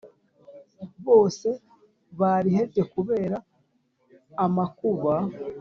bose 1.05 1.47
barihebye 2.19 2.81
kubera 2.93 3.37
amakuba 4.45 5.13